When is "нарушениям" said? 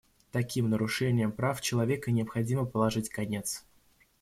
0.71-1.31